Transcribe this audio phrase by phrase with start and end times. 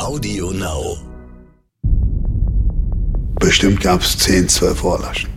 [0.00, 0.96] Audio Now.
[3.38, 5.30] Bestimmt gab es 10, 12 Vorlaschen.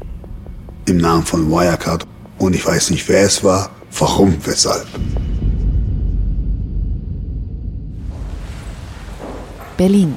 [0.85, 2.05] Im Namen von Wirecard.
[2.39, 4.87] Und ich weiß nicht, wer es war, warum, weshalb.
[9.75, 10.15] Berlin,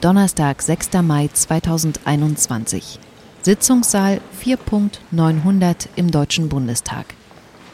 [0.00, 0.88] Donnerstag, 6.
[1.02, 2.98] Mai 2021.
[3.42, 7.14] Sitzungssaal 4.900 im Deutschen Bundestag.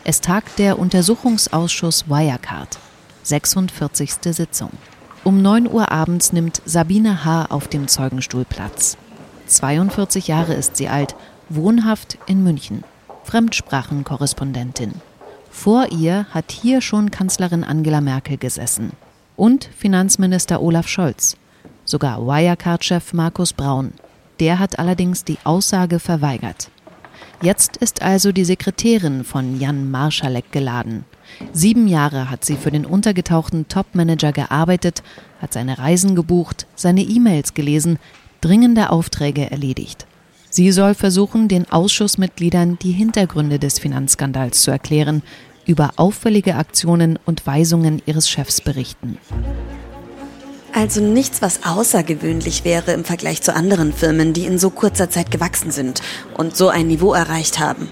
[0.03, 2.77] Es tagt der Untersuchungsausschuss Wirecard.
[3.23, 4.15] 46.
[4.33, 4.71] Sitzung.
[5.29, 7.49] Um 9 Uhr abends nimmt Sabine H.
[7.51, 8.97] auf dem Zeugenstuhl Platz.
[9.47, 11.17] 42 Jahre ist sie alt,
[11.51, 12.83] wohnhaft in München,
[13.25, 14.95] Fremdsprachenkorrespondentin.
[15.51, 18.93] Vor ihr hat hier schon Kanzlerin Angela Merkel gesessen
[19.37, 21.37] und Finanzminister Olaf Scholz,
[21.85, 23.93] sogar Wirecard-Chef Markus Braun.
[24.41, 26.71] Der hat allerdings die Aussage verweigert.
[27.43, 31.05] Jetzt ist also die Sekretärin von Jan Marschalek geladen.
[31.53, 35.03] Sieben Jahre hat sie für den untergetauchten Topmanager gearbeitet,
[35.41, 37.99] hat seine Reisen gebucht, seine E-Mails gelesen,
[38.41, 40.07] dringende Aufträge erledigt.
[40.51, 45.23] Sie soll versuchen, den Ausschussmitgliedern die Hintergründe des Finanzskandals zu erklären,
[45.67, 49.19] über auffällige Aktionen und Weisungen ihres Chefs berichten.
[50.73, 55.31] Also nichts, was außergewöhnlich wäre im Vergleich zu anderen Firmen, die in so kurzer Zeit
[55.31, 56.03] gewachsen sind
[56.37, 57.89] und so ein Niveau erreicht haben.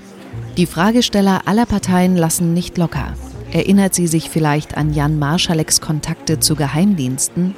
[0.56, 3.14] Die Fragesteller aller Parteien lassen nicht locker.
[3.56, 7.54] Erinnert sie sich vielleicht an Jan Marschaleks Kontakte zu Geheimdiensten?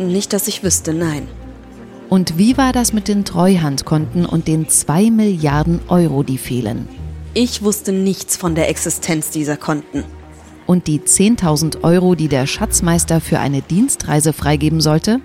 [0.00, 1.28] Nicht, dass ich wüsste, nein.
[2.08, 6.88] Und wie war das mit den Treuhandkonten und den zwei Milliarden Euro, die fehlen?
[7.32, 10.02] Ich wusste nichts von der Existenz dieser Konten.
[10.66, 15.20] Und die 10.000 Euro, die der Schatzmeister für eine Dienstreise freigeben sollte?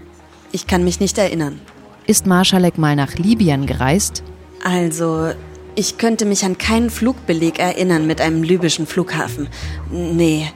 [0.52, 1.59] Ich kann mich nicht erinnern.
[2.06, 4.22] Ist Marschalek mal nach Libyen gereist?
[4.64, 5.31] Also,
[5.76, 9.48] ich könnte mich an keinen Flugbeleg erinnern mit einem libyschen Flughafen.
[9.92, 10.48] Nee,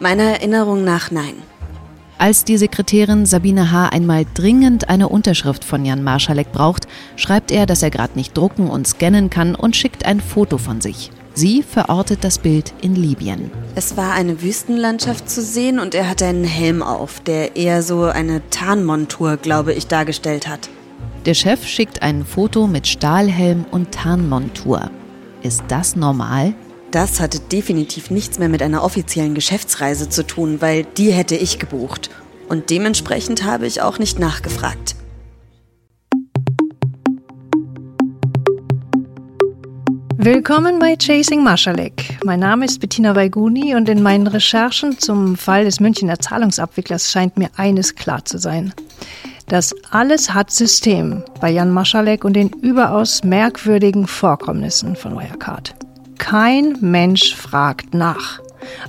[0.00, 1.34] meiner Erinnerung nach nein.
[2.18, 3.90] Als die Sekretärin Sabine H.
[3.90, 8.70] einmal dringend eine Unterschrift von Jan Marschalek braucht, schreibt er, dass er gerade nicht drucken
[8.70, 11.10] und scannen kann und schickt ein Foto von sich.
[11.34, 13.50] Sie verortet das Bild in Libyen.
[13.74, 18.04] Es war eine Wüstenlandschaft zu sehen und er hatte einen Helm auf, der eher so
[18.04, 20.70] eine Tarnmontur, glaube ich, dargestellt hat.
[21.26, 24.92] Der Chef schickt ein Foto mit Stahlhelm und Tarnmontur.
[25.42, 26.54] Ist das normal?
[26.92, 31.58] Das hatte definitiv nichts mehr mit einer offiziellen Geschäftsreise zu tun, weil die hätte ich
[31.58, 32.10] gebucht.
[32.48, 34.94] Und dementsprechend habe ich auch nicht nachgefragt.
[40.16, 42.20] Willkommen bei Chasing Marschalek.
[42.24, 47.36] Mein Name ist Bettina Weiguni und in meinen Recherchen zum Fall des Münchner Zahlungsabwicklers scheint
[47.36, 48.72] mir eines klar zu sein.
[49.48, 55.74] Das alles hat System bei Jan Marschalek und den überaus merkwürdigen Vorkommnissen von Wirecard.
[56.18, 58.40] Kein Mensch fragt nach.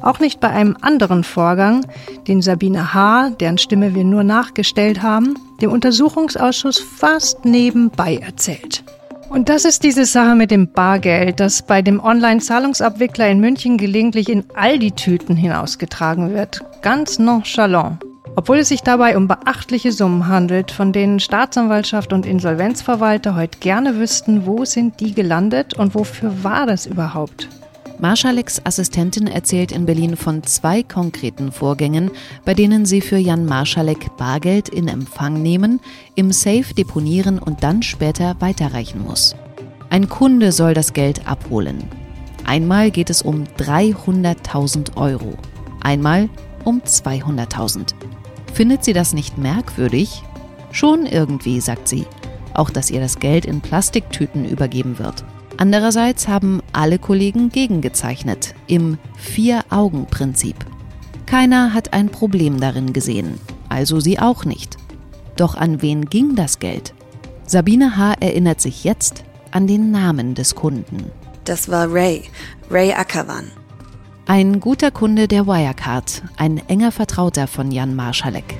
[0.01, 1.85] Auch nicht bei einem anderen Vorgang,
[2.27, 8.83] den Sabine H., deren Stimme wir nur nachgestellt haben, dem Untersuchungsausschuss fast nebenbei erzählt.
[9.29, 14.29] Und das ist diese Sache mit dem Bargeld, das bei dem Online-Zahlungsabwickler in München gelegentlich
[14.29, 16.61] in Aldi-Tüten hinausgetragen wird.
[16.81, 17.99] Ganz nonchalant.
[18.37, 23.97] Obwohl es sich dabei um beachtliche Summen handelt, von denen Staatsanwaltschaft und Insolvenzverwalter heute gerne
[23.97, 27.49] wüssten, wo sind die gelandet und wofür war das überhaupt?
[27.97, 32.11] Marschaleks Assistentin erzählt in Berlin von zwei konkreten Vorgängen,
[32.45, 35.79] bei denen sie für Jan Marschalek Bargeld in Empfang nehmen,
[36.13, 39.35] im Safe deponieren und dann später weiterreichen muss.
[39.89, 41.85] Ein Kunde soll das Geld abholen.
[42.45, 45.33] Einmal geht es um 300.000 Euro,
[45.81, 46.29] einmal
[46.65, 47.95] um 200.000.
[48.57, 50.23] Findet sie das nicht merkwürdig?
[50.71, 52.07] Schon irgendwie, sagt sie.
[52.55, 55.23] Auch, dass ihr das Geld in Plastiktüten übergeben wird.
[55.57, 60.55] Andererseits haben alle Kollegen gegengezeichnet, im Vier-Augen-Prinzip.
[61.27, 64.77] Keiner hat ein Problem darin gesehen, also sie auch nicht.
[65.35, 66.95] Doch an wen ging das Geld?
[67.45, 68.15] Sabine H.
[68.21, 71.11] erinnert sich jetzt an den Namen des Kunden.
[71.45, 72.23] Das war Ray,
[72.71, 73.51] Ray Ackermann.
[74.29, 78.57] Ein guter Kunde der Wirecard, ein enger Vertrauter von Jan Marschalek.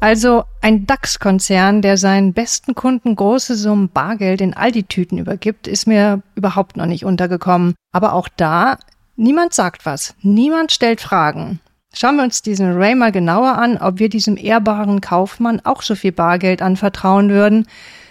[0.00, 6.22] Also ein DAX-Konzern, der seinen besten Kunden große Summen Bargeld in Aldi-Tüten übergibt, ist mir
[6.34, 7.76] überhaupt noch nicht untergekommen.
[7.92, 8.76] Aber auch da,
[9.14, 11.60] niemand sagt was, niemand stellt Fragen.
[11.94, 15.94] Schauen wir uns diesen Ray mal genauer an, ob wir diesem ehrbaren Kaufmann auch so
[15.94, 17.68] viel Bargeld anvertrauen würden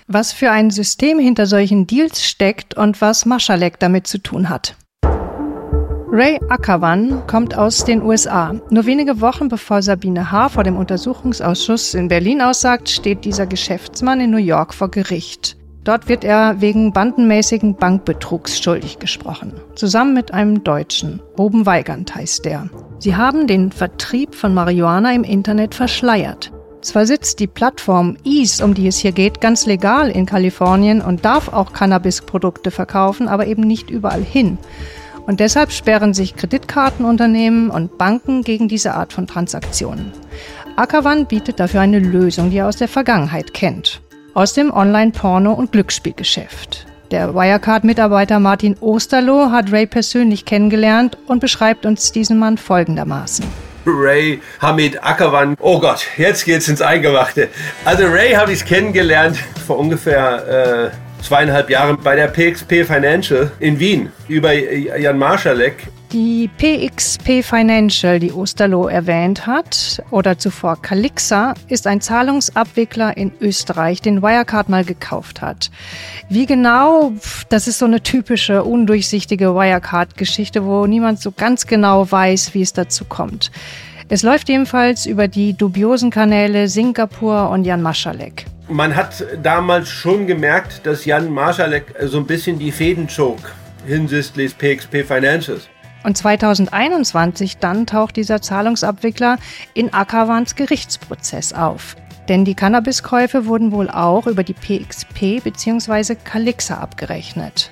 [0.10, 4.76] was für ein System hinter solchen Deals steckt und was Maschalek damit zu tun hat.
[6.12, 8.56] Ray Ackermann kommt aus den USA.
[8.72, 10.50] Nur wenige Wochen bevor Sabine H.
[10.50, 15.56] vor dem Untersuchungsausschuss in Berlin aussagt, steht dieser Geschäftsmann in New York vor Gericht.
[15.84, 19.54] Dort wird er wegen bandenmäßigen Bankbetrugs schuldig gesprochen.
[19.76, 21.22] Zusammen mit einem Deutschen.
[21.38, 22.70] Ruben Weigand heißt der.
[22.98, 26.52] Sie haben den Vertrieb von Marihuana im Internet verschleiert.
[26.82, 31.26] Zwar sitzt die Plattform Ease, um die es hier geht, ganz legal in Kalifornien und
[31.26, 34.58] darf auch Cannabisprodukte verkaufen, aber eben nicht überall hin.
[35.28, 40.12] Und deshalb sperren sich Kreditkartenunternehmen und Banken gegen diese Art von Transaktionen.
[40.78, 44.02] Ackerwan bietet dafür eine Lösung, die er aus der Vergangenheit kennt.
[44.34, 46.86] Aus dem Online-Porno- und Glücksspielgeschäft.
[47.12, 53.69] Der Wirecard-Mitarbeiter Martin Osterloh hat Ray persönlich kennengelernt und beschreibt uns diesen Mann folgendermaßen.
[53.92, 55.56] Ray Hamid Ackerwan.
[55.60, 57.50] Oh Gott, jetzt geht's ins Eingemachte.
[57.86, 63.80] Also Ray habe ich kennengelernt vor ungefähr äh, zweieinhalb Jahren bei der PXP Financial in
[63.80, 65.88] Wien über Jan Marschalek.
[66.12, 74.02] Die PXP Financial, die Osterloh erwähnt hat, oder zuvor Calixa, ist ein Zahlungsabwickler in Österreich,
[74.02, 75.70] den Wirecard mal gekauft hat.
[76.28, 77.12] Wie genau,
[77.50, 82.74] das ist so eine typische, undurchsichtige Wirecard-Geschichte, wo niemand so ganz genau weiß, wie es
[82.74, 83.52] dazu kommt.
[84.08, 88.48] Es läuft jedenfalls über die dubiosen Kanäle Singapur und Jan Maschalek.
[88.68, 93.38] Man hat damals schon gemerkt, dass Jan Maschalek so ein bisschen die Fäden zog
[93.86, 95.70] hinsichtlich PXP Financials.
[96.04, 99.38] Und 2021 dann taucht dieser Zahlungsabwickler
[99.74, 101.96] in Akavans Gerichtsprozess auf.
[102.30, 106.16] Denn die Cannabiskäufe wurden wohl auch über die PXP bzw.
[106.16, 107.72] Calixa abgerechnet.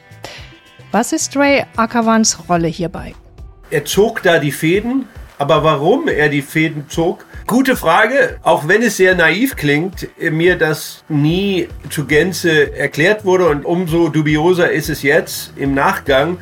[0.92, 3.14] Was ist Ray Akavans Rolle hierbei?
[3.70, 5.06] Er zog da die Fäden,
[5.38, 7.26] aber warum er die Fäden zog?
[7.46, 13.48] Gute Frage, auch wenn es sehr naiv klingt, mir das nie zu Gänze erklärt wurde
[13.48, 16.40] und umso dubioser ist es jetzt im Nachgang,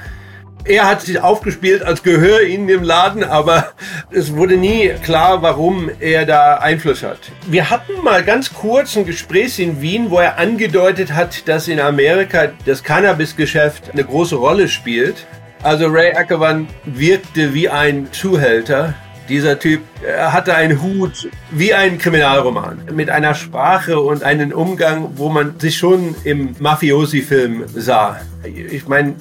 [0.66, 3.74] er hat sich aufgespielt als Gehör in dem Laden, aber
[4.12, 7.20] es wurde nie klar, warum er da Einfluss hat.
[7.48, 11.80] Wir hatten mal ganz kurz ein Gespräch in Wien, wo er angedeutet hat, dass in
[11.80, 15.28] Amerika das Cannabisgeschäft eine große Rolle spielt.
[15.62, 18.96] Also Ray Ackerman wirkte wie ein Zuhälter.
[19.30, 19.82] Dieser Typ
[20.18, 25.78] hatte einen Hut wie ein Kriminalroman mit einer Sprache und einem Umgang, wo man sich
[25.78, 28.20] schon im Mafiosi-Film sah.
[28.44, 29.16] Ich meine,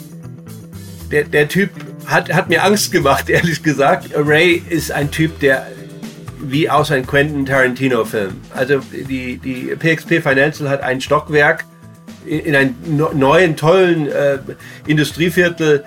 [1.14, 1.70] der, der Typ
[2.06, 4.10] hat, hat mir Angst gemacht, ehrlich gesagt.
[4.14, 5.66] Ray ist ein Typ, der
[6.46, 8.40] wie aus einem Quentin Tarantino-Film.
[8.54, 11.64] Also die, die PXP Financial hat ein Stockwerk
[12.26, 12.74] in, in einem
[13.14, 14.38] neuen, tollen äh,
[14.86, 15.84] Industrieviertel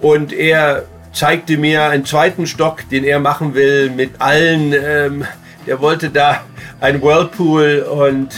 [0.00, 4.72] und er zeigte mir einen zweiten Stock, den er machen will mit allen.
[4.72, 5.24] Ähm,
[5.66, 6.42] der wollte da
[6.80, 8.30] ein Whirlpool und,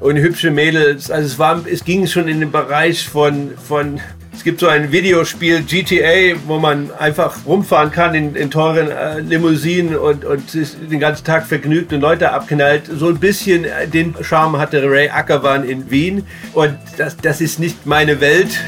[0.00, 1.10] und hübsche Mädels.
[1.10, 4.00] Also es, war, es ging schon in den Bereich von, von
[4.36, 9.20] es gibt so ein Videospiel GTA, wo man einfach rumfahren kann in, in teuren äh,
[9.20, 12.90] Limousinen und, und den ganzen Tag vergnügt und Leute abknallt.
[12.92, 16.26] So ein bisschen äh, den Charme hatte Ray Ackermann in Wien.
[16.52, 18.60] Und das, das ist nicht meine Welt.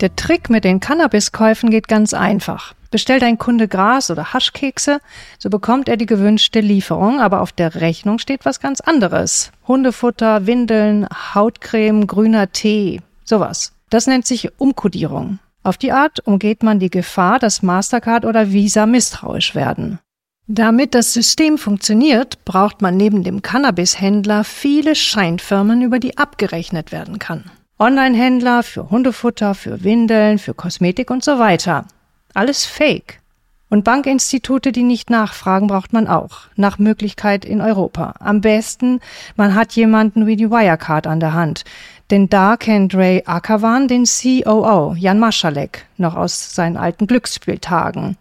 [0.00, 2.74] Der Trick mit den Cannabiskäufen geht ganz einfach.
[2.90, 5.00] Bestellt ein Kunde Gras oder Haschkekse,
[5.38, 9.52] so bekommt er die gewünschte Lieferung, aber auf der Rechnung steht was ganz anderes.
[9.66, 13.72] Hundefutter, Windeln, Hautcreme, grüner Tee, sowas.
[13.88, 15.38] Das nennt sich Umkodierung.
[15.62, 19.98] Auf die Art umgeht man die Gefahr, dass Mastercard oder Visa misstrauisch werden.
[20.46, 27.18] Damit das System funktioniert, braucht man neben dem Cannabishändler viele Scheinfirmen, über die abgerechnet werden
[27.18, 27.50] kann.
[27.78, 31.84] Online-Händler für Hundefutter, für Windeln, für Kosmetik und so weiter.
[32.32, 33.20] Alles Fake.
[33.68, 36.42] Und Bankinstitute, die nicht nachfragen, braucht man auch.
[36.56, 38.14] Nach Möglichkeit in Europa.
[38.18, 39.00] Am besten,
[39.36, 41.64] man hat jemanden wie die Wirecard an der Hand.
[42.10, 48.16] Denn da kennt Ray Ackerwan den COO, Jan Maschalek, noch aus seinen alten Glücksspieltagen.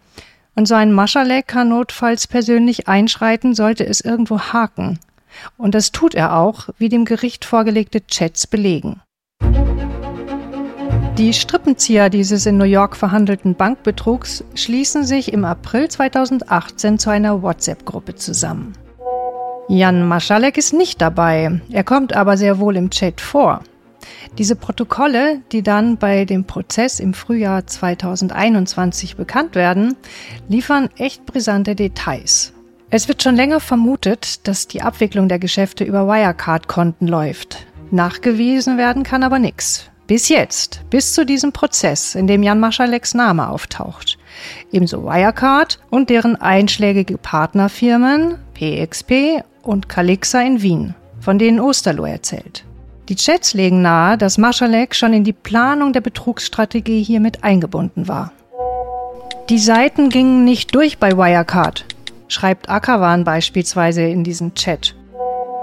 [0.55, 4.99] Und so ein Maschalek kann notfalls persönlich einschreiten, sollte es irgendwo haken.
[5.57, 9.01] Und das tut er auch, wie dem Gericht vorgelegte Chats belegen.
[11.17, 17.41] Die Strippenzieher dieses in New York verhandelten Bankbetrugs schließen sich im April 2018 zu einer
[17.41, 18.73] WhatsApp-Gruppe zusammen.
[19.69, 23.61] Jan Maschalek ist nicht dabei, er kommt aber sehr wohl im Chat vor.
[24.37, 29.95] Diese Protokolle, die dann bei dem Prozess im Frühjahr 2021 bekannt werden,
[30.49, 32.51] liefern echt brisante Details.
[32.89, 37.65] Es wird schon länger vermutet, dass die Abwicklung der Geschäfte über Wirecard-Konten läuft.
[37.91, 39.89] Nachgewiesen werden kann aber nichts.
[40.07, 44.19] Bis jetzt, bis zu diesem Prozess, in dem Jan Maschaleks Name auftaucht.
[44.71, 52.65] Ebenso Wirecard und deren einschlägige Partnerfirmen PXP und Calixa in Wien, von denen Osterloh erzählt.
[53.09, 58.31] Die Chats legen nahe, dass Maschalek schon in die Planung der Betrugsstrategie hiermit eingebunden war.
[59.49, 61.85] Die Seiten gingen nicht durch bei Wirecard,
[62.27, 64.95] schreibt Akawan beispielsweise in diesem Chat.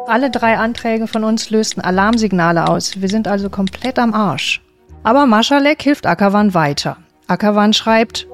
[0.07, 3.01] Alle drei Anträge von uns lösten Alarmsignale aus.
[3.01, 4.61] Wir sind also komplett am Arsch.
[5.05, 6.97] Aber Maschalek hilft Ackerwan weiter.
[7.29, 8.27] Ackerwan schreibt,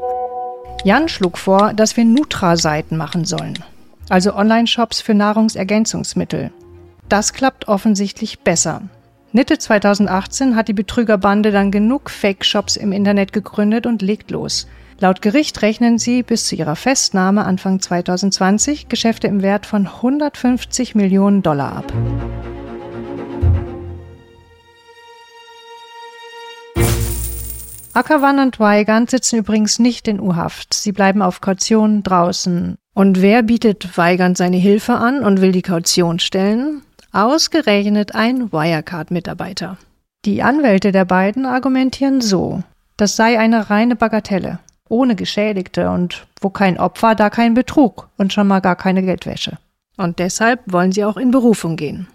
[0.84, 3.58] Jan schlug vor, dass wir Nutra-Seiten machen sollen.
[4.08, 6.50] Also Online-Shops für Nahrungsergänzungsmittel.
[7.08, 8.82] Das klappt offensichtlich besser.
[9.32, 14.66] Mitte 2018 hat die Betrügerbande dann genug Fake-Shops im Internet gegründet und legt los.
[15.00, 20.96] Laut Gericht rechnen sie bis zu ihrer Festnahme Anfang 2020 Geschäfte im Wert von 150
[20.96, 21.92] Millionen Dollar ab.
[27.94, 30.74] Ackerwann und Weigand sitzen übrigens nicht in U-Haft.
[30.74, 32.74] Sie bleiben auf Kaution draußen.
[32.92, 36.82] Und wer bietet Weigand seine Hilfe an und will die Kaution stellen?
[37.12, 39.78] Ausgerechnet ein Wirecard-Mitarbeiter.
[40.24, 42.64] Die Anwälte der beiden argumentieren so,
[42.96, 48.32] das sei eine reine Bagatelle, ohne Geschädigte und wo kein Opfer, da kein Betrug und
[48.32, 49.58] schon mal gar keine Geldwäsche.
[49.96, 52.08] Und deshalb wollen sie auch in Berufung gehen.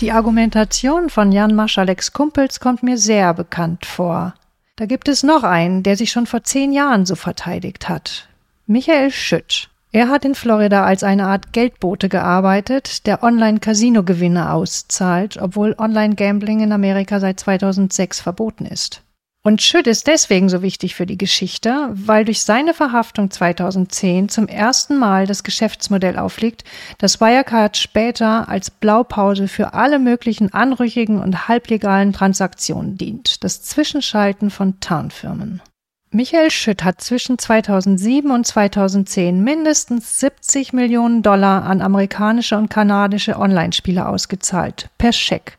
[0.00, 4.32] Die Argumentation von Jan Maschaleks Kumpels kommt mir sehr bekannt vor.
[4.76, 8.26] Da gibt es noch einen, der sich schon vor zehn Jahren so verteidigt hat.
[8.66, 9.68] Michael Schütt.
[9.92, 16.70] Er hat in Florida als eine Art Geldbote gearbeitet, der Online-Casino-Gewinne auszahlt, obwohl Online-Gambling in
[16.70, 19.02] Amerika seit 2006 verboten ist.
[19.42, 24.46] Und Schütt ist deswegen so wichtig für die Geschichte, weil durch seine Verhaftung 2010 zum
[24.46, 26.62] ersten Mal das Geschäftsmodell aufliegt,
[26.98, 34.50] das Wirecard später als Blaupause für alle möglichen anrüchigen und halblegalen Transaktionen dient, das Zwischenschalten
[34.50, 35.62] von Tarnfirmen.
[36.12, 43.38] Michael Schütt hat zwischen 2007 und 2010 mindestens 70 Millionen Dollar an amerikanische und kanadische
[43.38, 45.56] Online-Spieler ausgezahlt, per Scheck.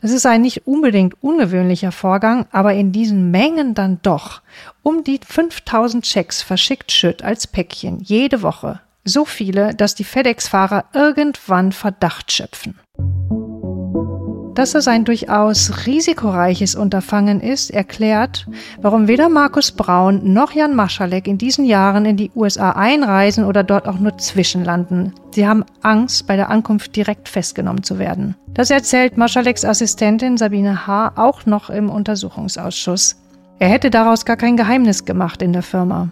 [0.00, 4.40] Das ist ein nicht unbedingt ungewöhnlicher Vorgang, aber in diesen Mengen dann doch.
[4.84, 8.80] Um die 5000 Schecks verschickt Schütt als Päckchen jede Woche.
[9.04, 12.78] So viele, dass die FedEx-Fahrer irgendwann Verdacht schöpfen.
[14.54, 18.46] Dass es ein durchaus risikoreiches Unterfangen ist, erklärt,
[18.82, 23.64] warum weder Markus Braun noch Jan Maschalek in diesen Jahren in die USA einreisen oder
[23.64, 25.14] dort auch nur zwischenlanden.
[25.30, 28.36] Sie haben Angst, bei der Ankunft direkt festgenommen zu werden.
[28.52, 31.12] Das erzählt Maschaleks Assistentin Sabine H.
[31.16, 33.16] auch noch im Untersuchungsausschuss.
[33.58, 36.08] Er hätte daraus gar kein Geheimnis gemacht in der Firma.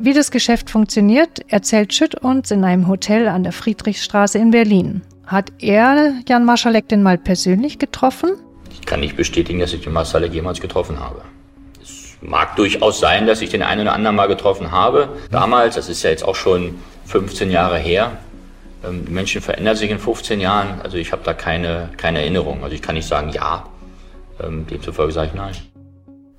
[0.00, 5.02] Wie das Geschäft funktioniert, erzählt Schütt uns in einem Hotel an der Friedrichstraße in Berlin.
[5.26, 8.32] Hat er Jan Marschalek denn mal persönlich getroffen?
[8.70, 11.22] Ich kann nicht bestätigen, dass ich den Marschalek jemals getroffen habe.
[11.82, 15.08] Es mag durchaus sein, dass ich den einen oder anderen mal getroffen habe.
[15.30, 16.74] Damals, das ist ja jetzt auch schon
[17.06, 18.18] 15 Jahre her.
[18.84, 20.80] Ähm, die Menschen verändern sich in 15 Jahren.
[20.82, 22.62] Also ich habe da keine, keine Erinnerung.
[22.62, 23.64] Also ich kann nicht sagen ja.
[24.42, 25.54] Ähm, demzufolge sage ich nein.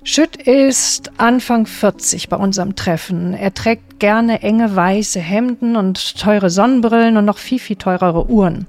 [0.04, 3.34] Schütt ist Anfang 40 bei unserem Treffen.
[3.34, 8.68] Er trägt gerne enge weiße Hemden und teure Sonnenbrillen und noch viel, viel teurere Uhren.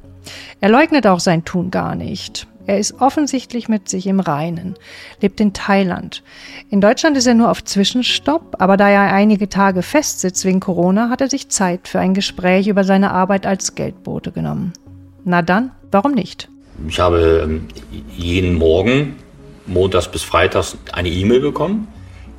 [0.59, 2.47] Er leugnet auch sein Tun gar nicht.
[2.67, 4.75] Er ist offensichtlich mit sich im Reinen,
[5.21, 6.21] lebt in Thailand.
[6.69, 11.09] In Deutschland ist er nur auf Zwischenstopp, aber da er einige Tage festsitzt wegen Corona,
[11.09, 14.73] hat er sich Zeit für ein Gespräch über seine Arbeit als Geldbote genommen.
[15.23, 16.49] Na dann, warum nicht?
[16.89, 17.67] Ich habe ähm,
[18.17, 19.15] jeden Morgen,
[19.65, 21.87] montags bis freitags, eine E-Mail bekommen.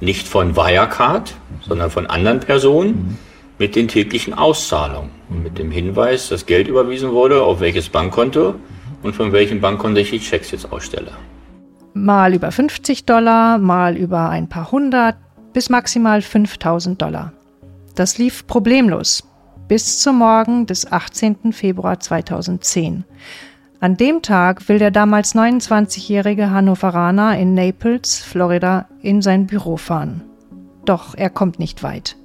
[0.00, 1.35] Nicht von Wirecard,
[1.66, 3.18] sondern von anderen Personen
[3.59, 5.11] mit den täglichen Auszahlungen.
[5.29, 8.55] Mit dem Hinweis, dass Geld überwiesen wurde, auf welches Bankkonto
[9.03, 11.12] und von welchem Bankkonto ich die Checks jetzt ausstelle.
[11.95, 15.17] Mal über 50 Dollar, mal über ein paar hundert,
[15.53, 17.33] bis maximal 5000 Dollar.
[17.95, 19.25] Das lief problemlos
[19.69, 21.53] bis zum Morgen des 18.
[21.53, 23.05] Februar 2010.
[23.81, 30.23] An dem Tag will der damals 29-jährige Hannoveraner in Naples, Florida, in sein Büro fahren.
[30.85, 32.17] Doch er kommt nicht weit.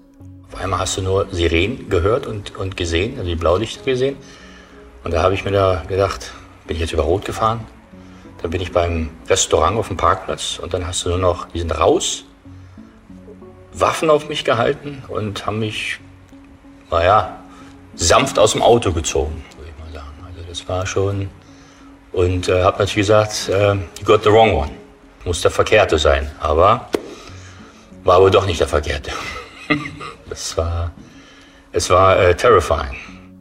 [0.54, 4.18] Auf einmal hast du nur Sirenen gehört und, und gesehen, also die Blaulichter gesehen.
[5.04, 6.32] Und da habe ich mir da gedacht,
[6.68, 7.66] bin ich jetzt über Rot gefahren?
[8.42, 11.60] Dann bin ich beim Restaurant auf dem Parkplatz und dann hast du nur noch, die
[11.60, 12.26] sind raus,
[13.74, 16.00] Waffen auf mich gehalten und haben mich,
[16.92, 17.40] naja,
[17.96, 20.16] sanft aus dem Auto gezogen, würde ich mal sagen.
[20.28, 21.30] Also das war schon,
[22.12, 24.72] und äh, habe natürlich gesagt, äh, you got the wrong one.
[25.26, 26.30] Muss der Verkehrte sein.
[26.40, 26.90] Aber
[28.04, 29.12] war wohl doch nicht der Verkehrte.
[30.30, 30.92] Es war,
[31.72, 32.96] es war äh, terrifying.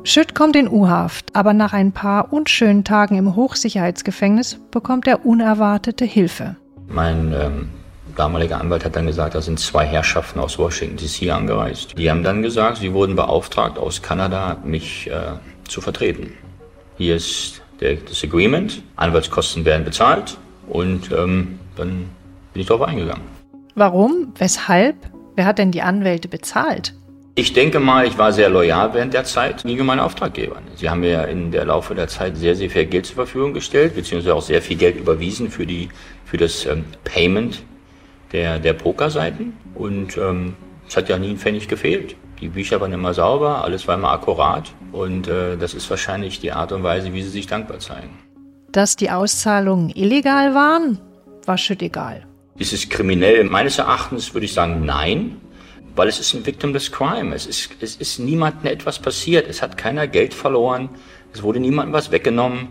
[0.04, 6.04] Schütt kommt in U-Haft, aber nach ein paar unschönen Tagen im Hochsicherheitsgefängnis bekommt er unerwartete
[6.04, 6.56] Hilfe.
[6.88, 7.68] Mein ähm,
[8.16, 11.96] damaliger Anwalt hat dann gesagt, da sind zwei Herrschaften aus Washington DC angereist.
[11.96, 15.34] Die haben dann gesagt, sie wurden beauftragt aus Kanada, mich äh,
[15.68, 16.32] zu vertreten.
[16.98, 20.36] Hier ist der, das Agreement, Anwaltskosten werden bezahlt
[20.68, 22.08] und ähm, dann
[22.52, 23.24] bin ich darauf eingegangen.
[23.74, 24.32] Warum?
[24.36, 24.96] Weshalb?
[25.34, 26.94] Wer hat denn die Anwälte bezahlt?
[27.34, 30.64] Ich denke mal, ich war sehr loyal während der Zeit gegenüber meinen Auftraggebern.
[30.76, 33.94] Sie haben mir in der Laufe der Zeit sehr, sehr viel Geld zur Verfügung gestellt,
[33.94, 35.88] beziehungsweise auch sehr viel Geld überwiesen für, die,
[36.26, 37.62] für das ähm, Payment
[38.32, 39.54] der, der Pokerseiten.
[39.74, 42.16] Und ähm, es hat ja nie ein Pfennig gefehlt.
[42.42, 44.70] Die Bücher waren immer sauber, alles war immer akkurat.
[44.92, 48.10] Und äh, das ist wahrscheinlich die Art und Weise, wie sie sich dankbar zeigen.
[48.72, 50.98] Dass die Auszahlungen illegal waren,
[51.46, 52.26] war Schütt egal.
[52.62, 53.44] Ist es kriminell?
[53.44, 55.40] Meines Erachtens würde ich sagen, nein
[55.96, 57.34] weil es ist ein victimless crime.
[57.34, 59.48] Es ist, es ist niemandem etwas passiert.
[59.48, 60.88] Es hat keiner Geld verloren.
[61.32, 62.68] Es wurde niemandem was weggenommen.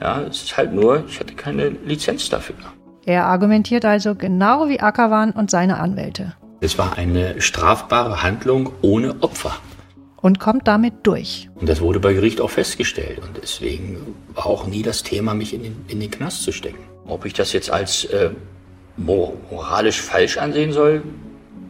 [0.00, 2.56] Ja, es ist halt nur, ich hatte keine Lizenz dafür.
[3.04, 6.34] Er argumentiert also genau wie Ackerwan und seine Anwälte.
[6.60, 9.56] Es war eine strafbare Handlung ohne Opfer.
[10.16, 11.48] Und kommt damit durch.
[11.54, 13.20] Und das wurde bei Gericht auch festgestellt.
[13.20, 16.80] Und deswegen war auch nie das Thema, mich in den, in den Knast zu stecken.
[17.06, 18.30] Ob ich das jetzt als äh,
[19.04, 21.02] moralisch falsch ansehen soll?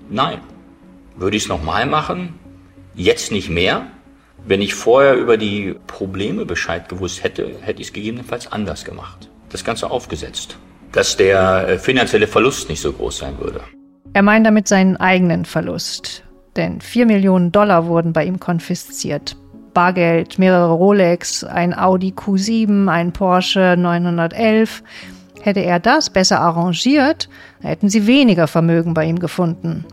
[0.09, 0.39] Nein.
[1.17, 2.35] Würde ich es nochmal machen?
[2.95, 3.87] Jetzt nicht mehr.
[4.47, 9.29] Wenn ich vorher über die Probleme Bescheid gewusst hätte, hätte ich es gegebenenfalls anders gemacht.
[9.51, 10.57] Das Ganze aufgesetzt.
[10.93, 13.61] Dass der äh, finanzielle Verlust nicht so groß sein würde.
[14.13, 16.25] Er meint damit seinen eigenen Verlust.
[16.57, 19.37] Denn 4 Millionen Dollar wurden bei ihm konfisziert.
[19.73, 24.83] Bargeld, mehrere Rolex, ein Audi Q7, ein Porsche 911.
[25.41, 27.29] Hätte er das besser arrangiert,
[27.61, 29.85] hätten sie weniger Vermögen bei ihm gefunden.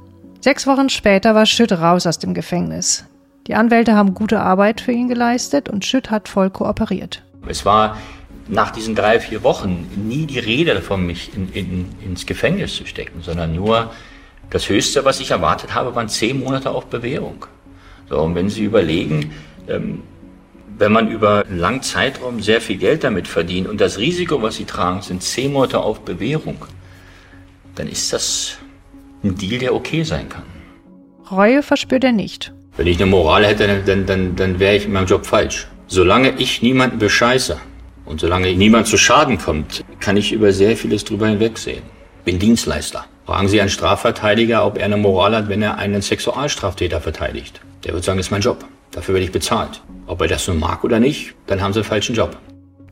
[0.42, 3.06] Sechs Wochen später war Schütt raus aus dem Gefängnis.
[3.48, 7.24] Die Anwälte haben gute Arbeit für ihn geleistet und Schütt hat voll kooperiert.
[7.48, 7.98] Es war
[8.50, 12.86] nach diesen drei, vier Wochen nie die Rede davon, mich in, in, ins Gefängnis zu
[12.86, 13.92] stecken, sondern nur
[14.50, 17.46] das Höchste, was ich erwartet habe, waren zehn Monate auf Bewährung.
[18.10, 19.32] So, und wenn Sie überlegen,
[19.68, 20.04] ähm,
[20.78, 24.56] wenn man über einen langen Zeitraum sehr viel Geld damit verdient und das Risiko, was
[24.56, 26.58] Sie tragen, sind zehn Monate auf Bewährung,
[27.76, 28.58] dann ist das
[29.24, 30.44] ein Deal, der okay sein kann.
[31.32, 32.54] Reue verspürt er nicht.
[32.78, 35.68] Wenn ich eine Moral hätte, dann, dann, dann wäre ich in meinem Job falsch.
[35.88, 37.58] Solange ich niemanden bescheiße
[38.06, 41.82] und solange niemand zu Schaden kommt, kann ich über sehr vieles drüber hinwegsehen.
[42.24, 43.06] Bin Dienstleister.
[43.26, 47.62] Fragen Sie einen Strafverteidiger, ob er eine Moral hat, wenn er einen Sexualstraftäter verteidigt.
[47.84, 48.66] Der wird sagen, das ist mein Job.
[48.92, 49.82] Dafür werde ich bezahlt.
[50.06, 52.38] Ob er das nun mag oder nicht, dann haben Sie einen falschen Job.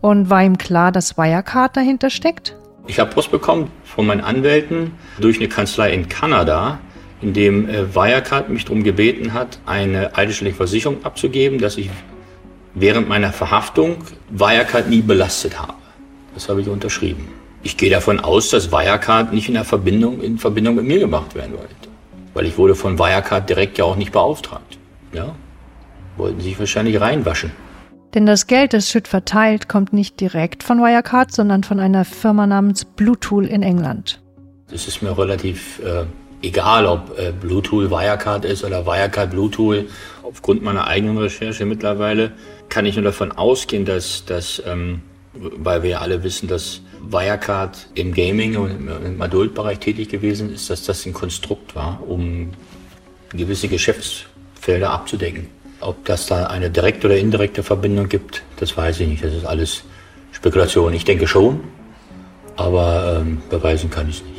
[0.02, 2.56] Und war ihm klar, dass Wirecard dahinter steckt?
[2.88, 6.80] Ich habe Post bekommen von meinen Anwälten durch eine Kanzlei in Kanada,
[7.22, 11.90] in dem äh, Wirecard mich darum gebeten hat, eine eidesstattliche Versicherung abzugeben, dass ich
[12.76, 13.98] während meiner Verhaftung
[14.30, 15.74] Wirecard nie belastet habe.
[16.36, 17.28] Das habe ich unterschrieben.
[17.64, 21.34] Ich gehe davon aus, dass Wirecard nicht in, der Verbindung, in Verbindung mit mir gemacht
[21.34, 21.74] werden wollte.
[22.36, 24.78] Weil ich wurde von Wirecard direkt ja auch nicht beauftragt.
[25.14, 25.34] Ja?
[26.17, 27.51] Wollten sich wahrscheinlich reinwaschen.
[28.13, 32.47] Denn das Geld, das Schütt verteilt, kommt nicht direkt von Wirecard, sondern von einer Firma
[32.47, 34.21] namens Bluetool in England.
[34.71, 36.06] Es ist mir relativ äh,
[36.41, 39.88] egal, ob äh, Bluetool Wirecard ist oder Wirecard Bluetool.
[40.23, 42.32] Aufgrund meiner eigenen Recherche mittlerweile
[42.69, 45.01] kann ich nur davon ausgehen, dass, dass ähm,
[45.34, 50.69] weil wir ja alle wissen, dass Wirecard im Gaming und im Adultbereich tätig gewesen ist,
[50.69, 52.51] dass das ein Konstrukt war, um
[53.32, 55.49] gewisse Geschäftsfelder abzudecken.
[55.82, 59.24] Ob das da eine direkte oder indirekte Verbindung gibt, das weiß ich nicht.
[59.24, 59.84] Das ist alles
[60.32, 60.94] Spekulation.
[60.94, 61.62] Ich denke schon,
[62.56, 64.36] aber ähm, beweisen kann ich es nicht.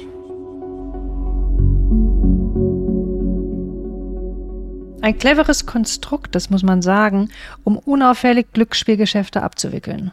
[5.02, 7.28] Ein cleveres Konstrukt, das muss man sagen,
[7.62, 10.10] um unauffällig Glücksspielgeschäfte abzuwickeln.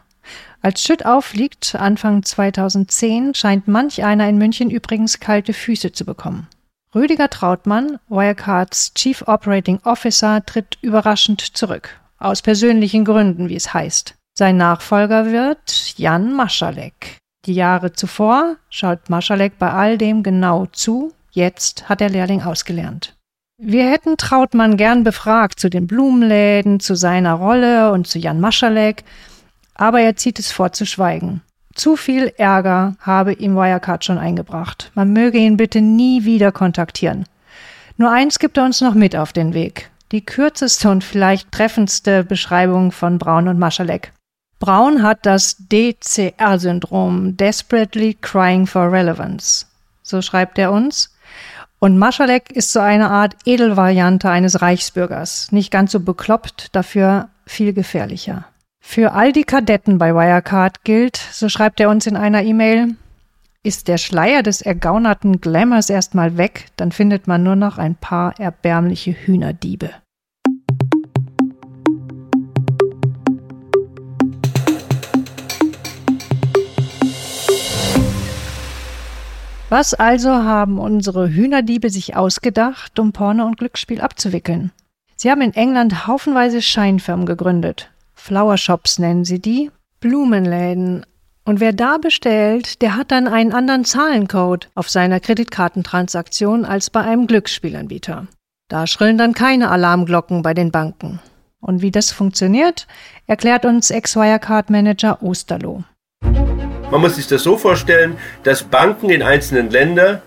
[0.61, 6.47] Als Schütt auffliegt, Anfang 2010, scheint manch einer in München übrigens kalte Füße zu bekommen.
[6.95, 11.99] Rüdiger Trautmann, Wirecards Chief Operating Officer, tritt überraschend zurück.
[12.19, 14.15] Aus persönlichen Gründen, wie es heißt.
[14.37, 17.17] Sein Nachfolger wird Jan Maschalek.
[17.45, 21.11] Die Jahre zuvor schaut Maschalek bei all dem genau zu.
[21.31, 23.15] Jetzt hat der Lehrling ausgelernt.
[23.57, 29.03] Wir hätten Trautmann gern befragt zu den Blumenläden, zu seiner Rolle und zu Jan Maschalek,
[29.73, 31.41] aber er zieht es vor zu schweigen.
[31.75, 34.91] Zu viel Ärger habe ihm Wirecard schon eingebracht.
[34.93, 37.25] Man möge ihn bitte nie wieder kontaktieren.
[37.97, 39.89] Nur eins gibt er uns noch mit auf den Weg.
[40.11, 44.13] Die kürzeste und vielleicht treffendste Beschreibung von Braun und Maschalek.
[44.59, 49.65] Braun hat das DCR-Syndrom, Desperately Crying for Relevance.
[50.03, 51.13] So schreibt er uns.
[51.79, 55.51] Und Maschalek ist so eine Art Edelvariante eines Reichsbürgers.
[55.51, 58.45] Nicht ganz so bekloppt, dafür viel gefährlicher.
[58.85, 62.95] Für all die Kadetten bei Wirecard gilt, so schreibt er uns in einer E-Mail,
[63.63, 68.39] ist der Schleier des ergaunerten Glamours erstmal weg, dann findet man nur noch ein paar
[68.39, 69.89] erbärmliche Hühnerdiebe.
[79.69, 84.71] Was also haben unsere Hühnerdiebe sich ausgedacht, um Porno und Glücksspiel abzuwickeln?
[85.15, 87.92] Sie haben in England haufenweise Scheinfirmen gegründet.
[88.23, 91.05] Flower Shops nennen sie die, Blumenläden.
[91.43, 97.01] Und wer da bestellt, der hat dann einen anderen Zahlencode auf seiner Kreditkartentransaktion als bei
[97.01, 98.27] einem Glücksspielanbieter.
[98.69, 101.19] Da schrillen dann keine Alarmglocken bei den Banken.
[101.59, 102.87] Und wie das funktioniert,
[103.27, 105.83] erklärt uns Ex-Wirecard-Manager Osterloh.
[106.91, 110.21] Man muss sich das so vorstellen, dass Banken in einzelnen Ländern,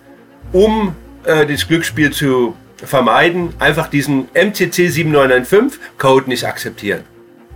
[0.52, 7.04] um äh, das Glücksspiel zu vermeiden, einfach diesen MCC 7995-Code nicht akzeptieren.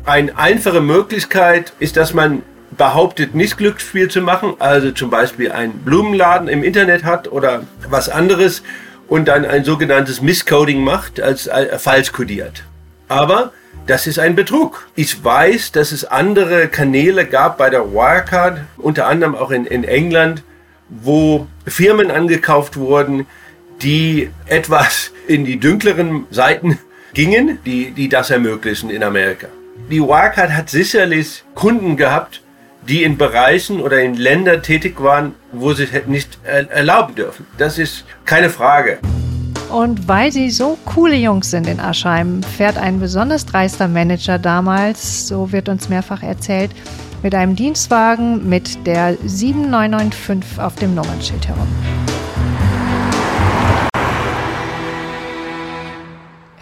[0.05, 5.81] Eine einfache Möglichkeit ist, dass man behauptet, nicht Glücksspiel zu machen, also zum Beispiel einen
[5.81, 8.63] Blumenladen im Internet hat oder was anderes
[9.09, 12.65] und dann ein sogenanntes Misscoding macht, als, als falsch kodiert.
[13.09, 13.53] Aber
[13.87, 14.89] das ist ein Betrug.
[14.95, 19.85] Ich weiß, dass es andere Kanäle gab bei der Wirecard, unter anderem auch in, in
[19.85, 20.43] England,
[20.89, 23.27] wo Firmen angekauft wurden,
[23.83, 26.79] die etwas in die dunkleren Seiten
[27.15, 29.49] gingen, die, die das ermöglichen in Amerika.
[29.91, 32.43] Die Wirecard hat sicherlich Kunden gehabt,
[32.87, 37.45] die in Bereichen oder in Ländern tätig waren, wo sie es nicht erlauben dürfen.
[37.59, 39.01] Das ist keine Frage.
[39.69, 45.27] Und weil sie so coole Jungs sind in Aschheim, fährt ein besonders dreister Manager damals,
[45.27, 46.71] so wird uns mehrfach erzählt,
[47.25, 51.67] mit einem Dienstwagen mit der 7995 auf dem Nummernschild herum.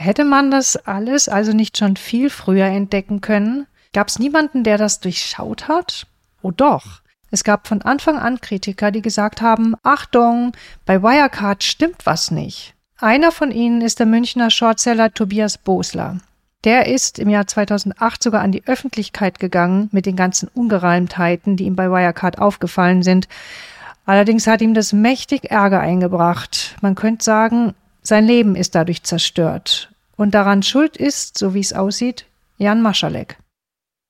[0.08, 3.66] Hätte man das alles also nicht schon viel früher entdecken können?
[3.92, 6.06] Gab es niemanden, der das durchschaut hat?
[6.40, 7.02] Oh doch.
[7.30, 10.52] Es gab von Anfang an Kritiker, die gesagt haben, Achtung,
[10.86, 12.72] bei Wirecard stimmt was nicht.
[12.96, 16.16] Einer von ihnen ist der Münchner Shortseller Tobias Bosler.
[16.64, 21.64] Der ist im Jahr 2008 sogar an die Öffentlichkeit gegangen mit den ganzen Ungereimtheiten, die
[21.64, 23.28] ihm bei Wirecard aufgefallen sind.
[24.06, 26.76] Allerdings hat ihm das mächtig Ärger eingebracht.
[26.80, 29.90] Man könnte sagen, sein Leben ist dadurch zerstört.
[30.18, 32.26] Und daran schuld ist, so wie es aussieht,
[32.58, 33.38] Jan Maschalek.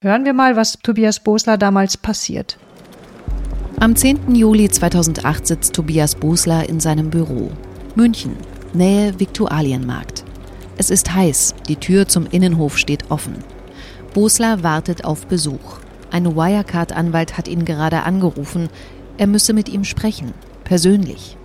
[0.03, 2.57] Hören wir mal, was Tobias Bosler damals passiert.
[3.79, 4.33] Am 10.
[4.33, 7.51] Juli 2008 sitzt Tobias Bosler in seinem Büro.
[7.95, 8.35] München,
[8.73, 10.25] Nähe Viktualienmarkt.
[10.77, 13.35] Es ist heiß, die Tür zum Innenhof steht offen.
[14.13, 15.79] Bosler wartet auf Besuch.
[16.09, 18.69] Ein Wirecard-Anwalt hat ihn gerade angerufen,
[19.17, 21.37] er müsse mit ihm sprechen, persönlich.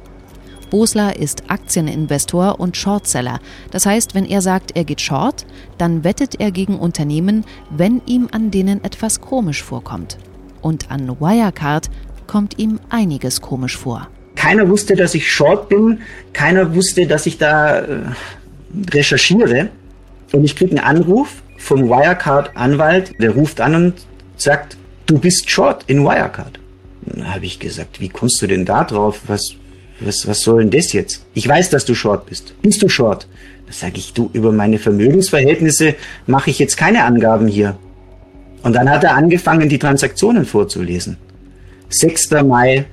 [0.67, 3.41] Bosler ist Aktieninvestor und Shortseller.
[3.71, 5.47] Das heißt, wenn er sagt, er geht short,
[5.79, 10.19] dann wettet er gegen Unternehmen, wenn ihm an denen etwas komisch vorkommt.
[10.63, 11.91] Und an Wirecard
[12.27, 14.09] kommt ihm einiges komisch vor.
[14.35, 16.01] Keiner wusste, dass ich short bin.
[16.33, 18.03] Keiner wusste, dass ich da äh,
[18.93, 19.69] recherchiere.
[20.33, 23.95] Und ich kriege einen Anruf vom Wirecard-Anwalt, der ruft an und
[24.37, 26.59] sagt, du bist short in Wirecard.
[27.07, 29.21] Dann habe ich gesagt, wie kommst du denn da drauf?
[29.27, 29.55] Was,
[30.07, 31.25] was, was soll denn das jetzt?
[31.35, 32.55] Ich weiß, dass du short bist.
[32.63, 33.27] Bist du short?
[33.67, 35.95] Da sage ich, du, über meine Vermögensverhältnisse
[36.27, 37.77] mache ich jetzt keine Angaben hier.
[38.63, 41.17] Und dann hat er angefangen, die Transaktionen vorzulesen.
[41.91, 42.31] 6.
[42.47, 42.87] Mai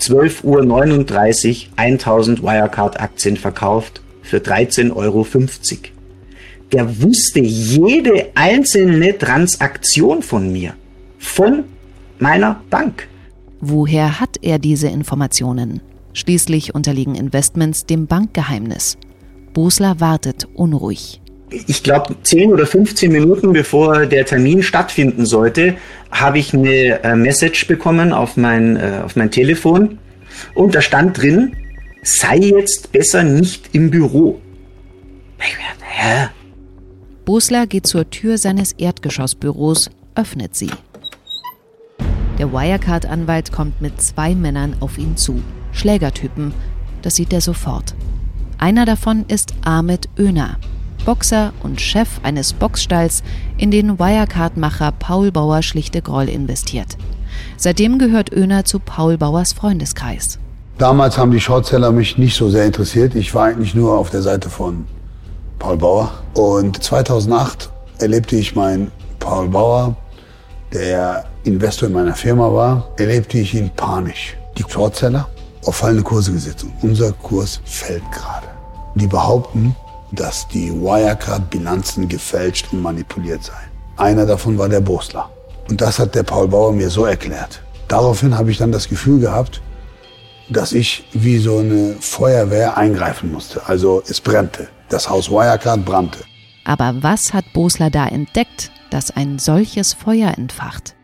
[0.00, 5.26] 12.39 Uhr 1000 Wirecard-Aktien verkauft für 13,50 Euro.
[6.72, 10.74] Der wusste jede einzelne Transaktion von mir,
[11.18, 11.64] von
[12.18, 13.08] meiner Bank.
[13.60, 15.80] Woher hat er diese Informationen?
[16.14, 18.96] Schließlich unterliegen Investments dem Bankgeheimnis.
[19.52, 21.20] Bosler wartet unruhig.
[21.50, 25.76] Ich glaube, 10 oder 15 Minuten bevor der Termin stattfinden sollte,
[26.10, 29.98] habe ich eine äh, Message bekommen auf mein, äh, auf mein Telefon
[30.54, 31.56] und da stand drin,
[32.02, 34.40] sei jetzt besser nicht im Büro.
[35.38, 36.28] Ich dachte, hä?
[37.24, 40.70] Bosler geht zur Tür seines Erdgeschossbüros, öffnet sie.
[42.38, 45.42] Der Wirecard-Anwalt kommt mit zwei Männern auf ihn zu.
[45.74, 46.54] Schlägertypen,
[47.02, 47.94] das sieht er sofort.
[48.58, 50.56] Einer davon ist Ahmed Öner,
[51.04, 53.22] Boxer und Chef eines Boxstalls,
[53.58, 56.96] in den Wirecard-Macher Paul Bauer schlichte Groll investiert.
[57.56, 60.38] Seitdem gehört Öner zu Paul Bauers Freundeskreis.
[60.78, 63.14] Damals haben die Shortseller mich nicht so sehr interessiert.
[63.14, 64.86] Ich war eigentlich nur auf der Seite von
[65.58, 66.12] Paul Bauer.
[66.34, 69.96] Und 2008 erlebte ich meinen Paul Bauer,
[70.72, 74.36] der Investor in meiner Firma war, erlebte ich ihn panisch.
[74.58, 75.28] Die Shortseller
[75.64, 76.64] auf fallende Kurse gesetzt.
[76.64, 78.46] Und unser Kurs fällt gerade.
[78.94, 79.74] Die behaupten,
[80.12, 83.70] dass die Wirecard-Bilanzen gefälscht und manipuliert seien.
[83.96, 85.30] Einer davon war der Bosler.
[85.68, 87.62] Und das hat der Paul Bauer mir so erklärt.
[87.88, 89.60] Daraufhin habe ich dann das Gefühl gehabt,
[90.48, 93.62] dass ich wie so eine Feuerwehr eingreifen musste.
[93.66, 94.68] Also es brannte.
[94.88, 96.18] Das Haus Wirecard brannte.
[96.64, 100.94] Aber was hat Bosler da entdeckt, das ein solches Feuer entfacht?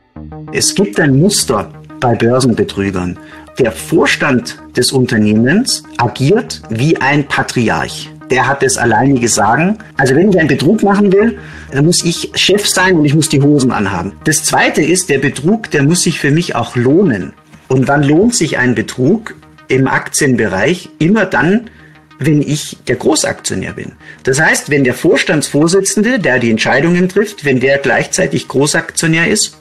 [0.53, 1.71] Es gibt ein Muster
[2.01, 3.19] bei Börsenbetrügern.
[3.59, 8.11] Der Vorstand des Unternehmens agiert wie ein Patriarch.
[8.31, 9.79] der hat das alleinige Sagen.
[9.97, 11.39] Also wenn ich einen Betrug machen will,
[11.73, 14.13] dann muss ich Chef sein und ich muss die Hosen anhaben.
[14.25, 17.33] Das zweite ist, der Betrug, der muss sich für mich auch lohnen.
[17.69, 19.35] Und wann lohnt sich ein Betrug
[19.69, 20.91] im Aktienbereich?
[20.99, 21.71] Immer dann,
[22.19, 23.93] wenn ich der Großaktionär bin.
[24.25, 29.57] Das heißt, wenn der Vorstandsvorsitzende, der die Entscheidungen trifft, wenn der gleichzeitig Großaktionär ist,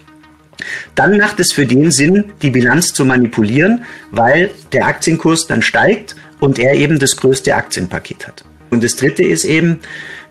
[0.95, 6.15] dann macht es für den Sinn, die Bilanz zu manipulieren, weil der Aktienkurs dann steigt
[6.39, 8.43] und er eben das größte Aktienpaket hat.
[8.69, 9.79] Und das dritte ist eben,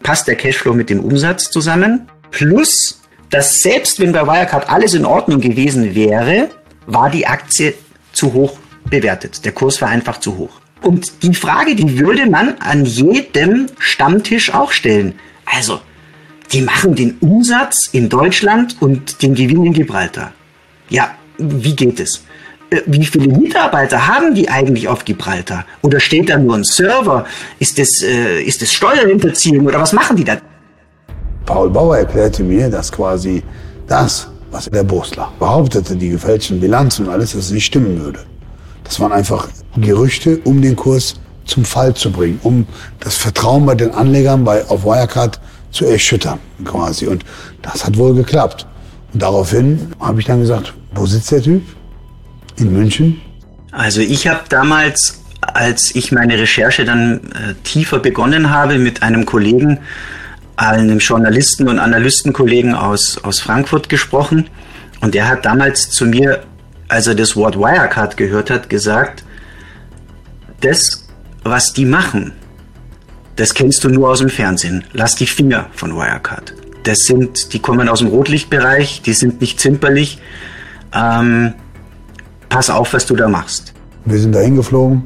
[0.02, 2.08] passt der Cashflow mit dem Umsatz zusammen?
[2.30, 6.50] Plus, dass selbst wenn bei Wirecard alles in Ordnung gewesen wäre,
[6.86, 7.74] war die Aktie
[8.12, 9.44] zu hoch bewertet.
[9.44, 10.60] Der Kurs war einfach zu hoch.
[10.82, 15.18] Und die Frage, die würde man an jedem Stammtisch auch stellen.
[15.44, 15.80] Also,
[16.52, 20.32] die machen den Umsatz in Deutschland und den Gewinn in Gibraltar.
[20.88, 22.22] Ja, wie geht es?
[22.70, 25.64] Äh, wie viele Mitarbeiter haben die eigentlich auf Gibraltar?
[25.82, 27.26] Oder steht da nur ein Server?
[27.58, 30.38] Ist das, äh, ist das Steuerhinterziehung oder was machen die da?
[31.44, 33.42] Paul Bauer erklärte mir, dass quasi
[33.86, 38.20] das, was der Bosler behauptete, die gefälschten Bilanzen und alles, dass es nicht stimmen würde.
[38.84, 42.66] Das waren einfach Gerüchte, um den Kurs zum Fall zu bringen, um
[43.00, 47.06] das Vertrauen bei den Anlegern bei, auf Wirecard zu erschüttern quasi.
[47.06, 47.24] Und
[47.62, 48.66] das hat wohl geklappt.
[49.12, 51.62] Und daraufhin habe ich dann gesagt, wo sitzt der Typ?
[52.56, 53.20] In München?
[53.70, 59.26] Also ich habe damals, als ich meine Recherche dann äh, tiefer begonnen habe mit einem
[59.26, 59.78] Kollegen,
[60.56, 64.48] einem Journalisten und Analystenkollegen aus, aus Frankfurt gesprochen.
[65.00, 66.42] Und der hat damals zu mir,
[66.88, 69.22] als er das Wort Wirecard gehört hat, gesagt,
[70.60, 71.06] das,
[71.44, 72.32] was die machen,
[73.38, 74.84] das kennst du nur aus dem Fernsehen.
[74.92, 76.54] Lass die Finger von Wirecard.
[76.82, 80.18] Das sind, die kommen aus dem Rotlichtbereich, die sind nicht zimperlich.
[80.92, 81.54] Ähm,
[82.48, 83.74] pass auf, was du da machst.
[84.04, 85.04] Wir sind da hingeflogen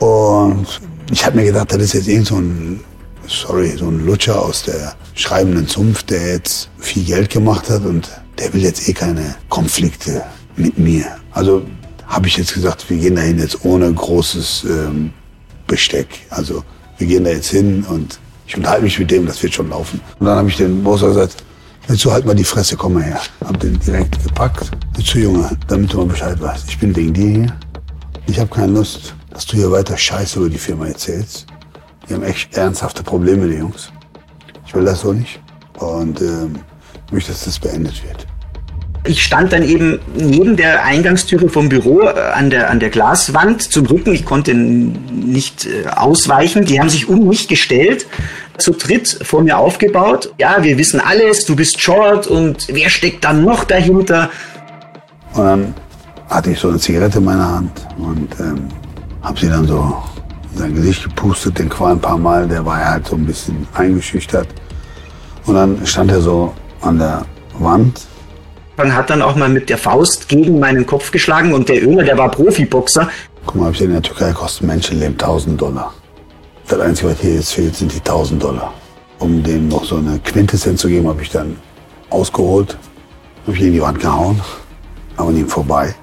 [0.00, 0.66] und
[1.12, 2.80] ich habe mir gedacht, das ist jetzt irgend so ein,
[3.28, 8.10] sorry, so ein Lutscher aus der schreibenden Zunft, der jetzt viel Geld gemacht hat und
[8.38, 10.22] der will jetzt eh keine Konflikte
[10.56, 11.04] mit mir.
[11.30, 11.64] Also
[12.08, 15.12] habe ich jetzt gesagt, wir gehen dahin jetzt ohne großes ähm,
[15.68, 16.08] Besteck.
[16.30, 16.64] Also
[16.98, 20.00] wir gehen da jetzt hin und ich unterhalte mich mit dem, das wird schon laufen.
[20.18, 21.42] Und dann habe ich den Boss gesagt,
[21.88, 23.20] jetzt so halt mal die Fresse, komm mal her.
[23.44, 24.70] Hab den direkt gepackt.
[25.02, 26.68] So Junge, damit du mal Bescheid weißt.
[26.68, 27.56] Ich bin wegen dir hier.
[28.26, 31.46] Ich habe keine Lust, dass du hier weiter Scheiße über die Firma erzählst.
[32.08, 33.90] Die haben echt ernsthafte Probleme, die Jungs.
[34.66, 35.40] Ich will das so nicht.
[35.78, 36.60] Und ähm,
[37.10, 38.26] möchte, dass das beendet wird.
[39.08, 43.62] Ich stand dann eben neben der Eingangstüre vom Büro äh, an der, an der Glaswand
[43.62, 44.12] zum Rücken.
[44.12, 46.64] Ich konnte nicht äh, ausweichen.
[46.64, 48.06] Die haben sich um mich gestellt,
[48.58, 50.32] zu dritt vor mir aufgebaut.
[50.38, 54.30] Ja, wir wissen alles, du bist short und wer steckt dann noch dahinter?
[55.34, 55.74] Und dann
[56.28, 58.68] hatte ich so eine Zigarette in meiner Hand und ähm,
[59.22, 60.02] habe sie dann so
[60.52, 62.48] in sein Gesicht gepustet, den Qual ein paar Mal.
[62.48, 64.48] Der war halt so ein bisschen eingeschüchtert.
[65.44, 67.24] Und dann stand er so an der
[67.58, 68.00] Wand
[68.78, 72.18] hat dann auch mal mit der Faust gegen meinen Kopf geschlagen und der Ömer, der
[72.18, 73.08] war Profiboxer.
[73.46, 75.94] Guck mal, in der Türkei kostet Menschenleben 1000 Dollar.
[76.68, 78.74] Das Einzige, was hier jetzt fehlt, sind die 1000 Dollar.
[79.18, 81.56] Um dem noch so eine Quintessenz zu geben, habe ich dann
[82.10, 82.76] ausgeholt,
[83.46, 84.40] habe ich in die Wand gehauen,
[85.16, 85.94] aber an ihm vorbei.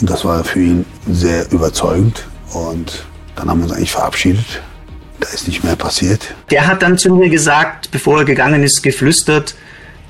[0.00, 2.26] Und das war für ihn sehr überzeugend.
[2.52, 3.04] Und
[3.36, 4.62] dann haben wir uns eigentlich verabschiedet.
[5.20, 6.34] Da ist nicht mehr passiert.
[6.50, 9.54] Der hat dann zu mir gesagt, bevor er gegangen ist, geflüstert,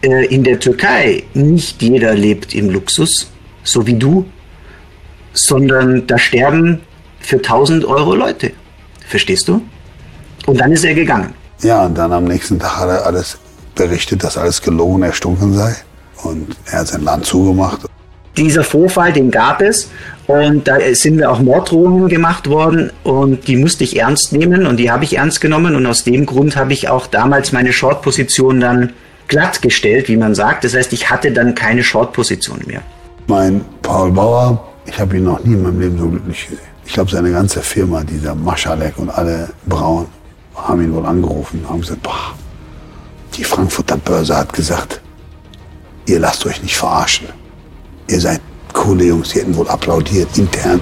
[0.05, 3.31] äh, in der Türkei nicht jeder lebt im Luxus,
[3.62, 4.27] so wie du,
[5.33, 6.81] sondern da sterben
[7.21, 8.53] für 1000 Euro Leute.
[9.09, 9.62] Verstehst du?
[10.47, 11.33] Und dann ist er gegangen.
[11.62, 13.38] Ja, und dann am nächsten Tag hat er alles
[13.75, 15.75] berichtet, dass alles gelogen, erstunken sei.
[16.23, 17.81] Und er hat sein Land zugemacht.
[18.37, 19.88] Dieser Vorfall, den gab es.
[20.27, 22.90] Und da sind mir auch Morddrohungen gemacht worden.
[23.05, 24.67] Und die musste ich ernst nehmen.
[24.67, 25.77] Und die habe ich ernst genommen.
[25.77, 28.93] Und aus dem Grund habe ich auch damals meine Short-Position dann
[29.28, 30.64] glatt gestellt, wie man sagt.
[30.64, 32.82] Das heißt, ich hatte dann keine Short-Position mehr.
[33.26, 36.74] Mein Paul Bauer, ich habe ihn noch nie in meinem Leben so glücklich gesehen.
[36.87, 40.06] Ich glaube, seine ganze Firma, dieser Maschalek und alle Braun,
[40.54, 42.34] haben ihn wohl angerufen und haben gesagt, boah,
[43.37, 45.00] die Frankfurter Börse hat gesagt,
[46.06, 47.28] ihr lasst euch nicht verarschen.
[48.08, 48.40] Ihr seid
[48.72, 50.80] coole Jungs, die hätten wohl applaudiert intern.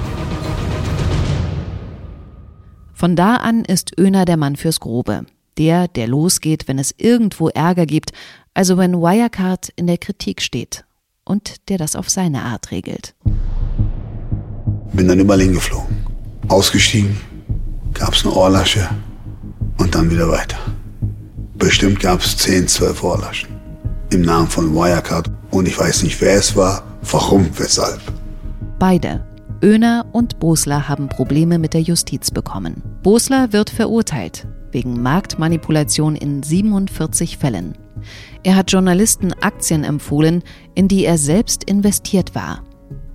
[2.92, 5.24] Von da an ist Öner der Mann fürs Grobe
[5.59, 8.12] der, der losgeht, wenn es irgendwo Ärger gibt,
[8.55, 10.85] also wenn Wirecard in der Kritik steht
[11.25, 13.15] und der das auf seine Art regelt.
[14.93, 16.05] Bin dann überall hingeflogen.
[16.49, 17.19] Ausgestiegen,
[17.95, 18.88] gab es eine Ohrlasche
[19.79, 20.59] und dann wieder weiter.
[21.55, 23.49] Bestimmt gab es 10, 12 Ohrlaschen.
[24.11, 25.31] Im Namen von Wirecard.
[25.51, 28.01] Und ich weiß nicht, wer es war, warum, weshalb.
[28.79, 29.25] Beide,
[29.62, 32.83] Oehner und Bosler haben Probleme mit der Justiz bekommen.
[33.03, 37.75] Bosler wird verurteilt wegen Marktmanipulation in 47 Fällen.
[38.43, 40.43] Er hat Journalisten Aktien empfohlen,
[40.75, 42.63] in die er selbst investiert war.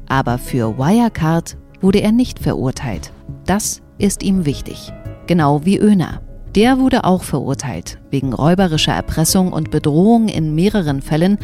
[0.08, 3.12] Aber für Wirecard wurde er nicht verurteilt.
[3.46, 4.94] Das ist ihm wichtig.
[5.28, 6.22] Genau wie Oehner.
[6.56, 11.38] Der wurde auch verurteilt, wegen räuberischer Erpressung und Bedrohung in mehreren Fällen,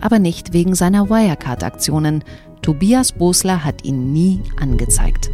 [0.00, 2.22] aber nicht wegen seiner Wirecard-Aktionen.
[2.60, 5.30] Tobias Bosler hat ihn nie angezeigt.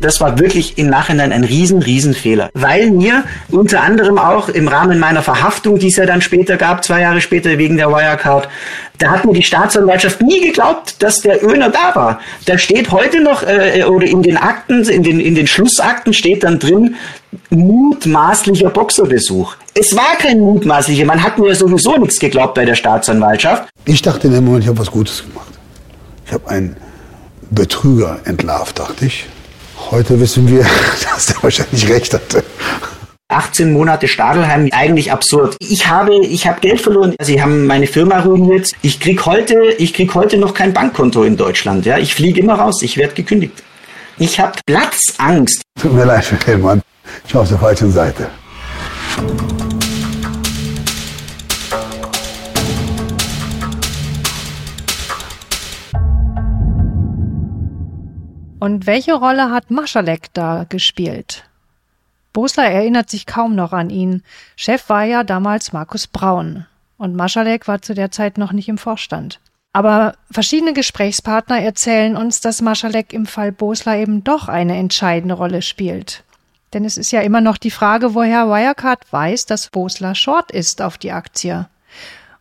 [0.00, 2.48] Das war wirklich im Nachhinein ein riesen, riesen Fehler.
[2.54, 6.82] Weil mir unter anderem auch im Rahmen meiner Verhaftung, die es ja dann später gab,
[6.82, 8.48] zwei Jahre später wegen der Wirecard,
[8.96, 12.20] da hat mir die Staatsanwaltschaft nie geglaubt, dass der Öner da war.
[12.46, 16.44] Da steht heute noch, äh, oder in den Akten, in den, in den Schlussakten steht
[16.44, 16.96] dann drin,
[17.50, 19.56] mutmaßlicher Boxerbesuch.
[19.74, 23.68] Es war kein mutmaßlicher, man hat mir sowieso nichts geglaubt bei der Staatsanwaltschaft.
[23.84, 25.48] Ich dachte in dem Moment, ich habe was Gutes gemacht.
[26.26, 26.76] Ich habe einen
[27.50, 29.26] Betrüger entlarvt, dachte ich.
[29.90, 30.64] Heute wissen wir,
[31.14, 32.44] dass der wahrscheinlich recht hatte.
[33.28, 35.56] 18 Monate Stadelheim, eigentlich absurd.
[35.60, 37.14] Ich habe, ich habe Geld verloren.
[37.22, 38.72] Sie haben meine Firma ruiniert.
[38.82, 41.86] Ich krieg heute, ich krieg heute noch kein Bankkonto in Deutschland.
[41.86, 42.82] Ja, ich fliege immer raus.
[42.82, 43.62] Ich werde gekündigt.
[44.18, 45.62] Ich habe Platzangst.
[45.80, 46.82] Tut mir leid Mann.
[47.26, 48.28] Ich war auf der falschen Seite.
[58.60, 61.44] Und welche Rolle hat Maschalek da gespielt?
[62.34, 64.22] Bosler erinnert sich kaum noch an ihn.
[64.54, 66.66] Chef war ja damals Markus Braun.
[66.98, 69.40] Und Maschalek war zu der Zeit noch nicht im Vorstand.
[69.72, 75.62] Aber verschiedene Gesprächspartner erzählen uns, dass Maschalek im Fall Bosler eben doch eine entscheidende Rolle
[75.62, 76.22] spielt.
[76.74, 80.82] Denn es ist ja immer noch die Frage, woher Wirecard weiß, dass Bosler short ist
[80.82, 81.66] auf die Aktie.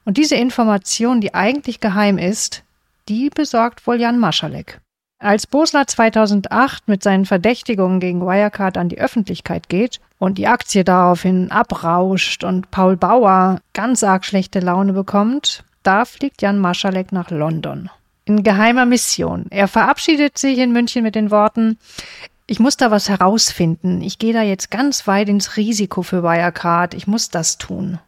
[0.04, 2.64] Und diese Information, die eigentlich geheim ist,
[3.08, 4.82] die besorgt wohl Jan Maschalek.
[5.20, 10.86] Als Bosler 2008 mit seinen Verdächtigungen gegen Wirecard an die Öffentlichkeit geht und die Aktie
[10.86, 17.32] daraufhin abrauscht und Paul Bauer ganz arg schlechte Laune bekommt, da fliegt Jan Maschalek nach
[17.32, 17.90] London.
[18.24, 19.48] In geheimer Mission.
[19.50, 21.78] Er verabschiedet sich in München mit den Worten,
[22.50, 24.02] ich muss da was herausfinden.
[24.02, 26.96] Ich gehe da jetzt ganz weit ins Risiko für Wirecard.
[26.96, 28.00] Ich muss das tun.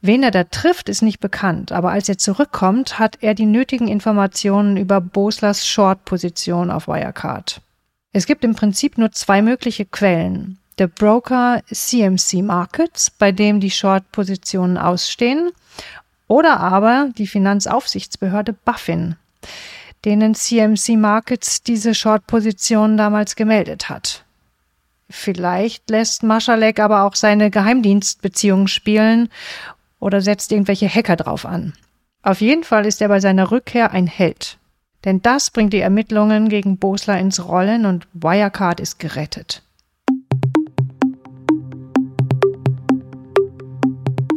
[0.00, 3.88] Wen er da trifft, ist nicht bekannt, aber als er zurückkommt, hat er die nötigen
[3.88, 7.60] Informationen über Boslers Short-Position auf Wirecard.
[8.12, 10.58] Es gibt im Prinzip nur zwei mögliche Quellen.
[10.78, 15.50] Der Broker CMC Markets, bei dem die Short-Positionen ausstehen,
[16.28, 19.16] oder aber die Finanzaufsichtsbehörde Buffin,
[20.04, 24.24] denen CMC Markets diese Short-Positionen damals gemeldet hat.
[25.10, 29.30] Vielleicht lässt Maschalek aber auch seine Geheimdienstbeziehungen spielen
[30.00, 31.72] oder setzt irgendwelche Hacker drauf an.
[32.22, 34.58] Auf jeden Fall ist er bei seiner Rückkehr ein Held.
[35.04, 39.62] Denn das bringt die Ermittlungen gegen Bosler ins Rollen und Wirecard ist gerettet.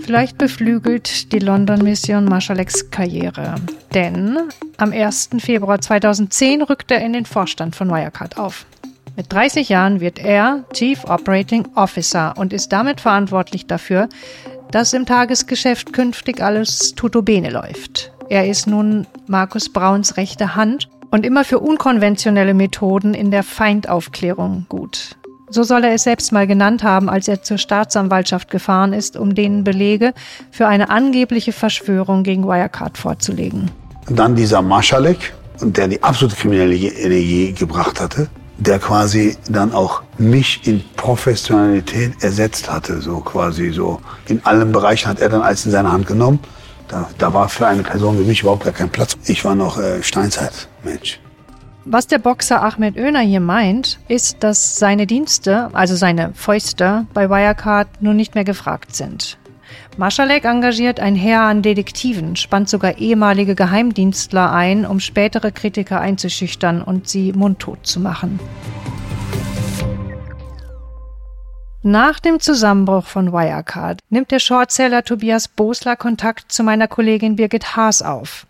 [0.02, 3.56] Vielleicht beflügelt die London-Mission Marschaleks Karriere.
[3.94, 4.38] Denn
[4.78, 5.30] am 1.
[5.40, 8.66] Februar 2010 rückt er in den Vorstand von Wirecard auf.
[9.16, 14.10] Mit 30 Jahren wird er Chief Operating Officer und ist damit verantwortlich dafür,
[14.72, 18.12] dass im Tagesgeschäft künftig alles tutobene läuft.
[18.30, 24.66] Er ist nun Markus Brauns rechte Hand und immer für unkonventionelle Methoden in der Feindaufklärung
[24.70, 25.18] gut.
[25.50, 29.36] So soll er es selbst mal genannt haben, als er zur Staatsanwaltschaft gefahren ist, um
[29.36, 30.14] denen Belege
[30.50, 33.70] für eine angebliche Verschwörung gegen Wirecard vorzulegen.
[34.10, 38.30] Dann dieser Maschalek, der die absolute kriminelle Energie gebracht hatte,
[38.62, 44.00] der quasi dann auch mich in Professionalität ersetzt hatte, so quasi so.
[44.28, 46.40] In allen Bereichen hat er dann alles in seine Hand genommen.
[46.88, 49.18] Da, da war für eine Person wie mich überhaupt gar kein Platz.
[49.26, 51.20] Ich war noch äh, Steinzeitmensch.
[51.86, 57.32] Was der Boxer Ahmed Oehner hier meint, ist, dass seine Dienste, also seine Fäuste, bei
[57.32, 59.40] Wirecard nun nicht mehr gefragt sind.
[59.98, 66.82] Maschalek engagiert ein Heer an Detektiven, spannt sogar ehemalige Geheimdienstler ein, um spätere Kritiker einzuschüchtern
[66.82, 68.40] und sie mundtot zu machen.
[71.84, 77.76] Nach dem Zusammenbruch von Wirecard nimmt der Shortseller Tobias Bosler Kontakt zu meiner Kollegin Birgit
[77.76, 78.46] Haas auf,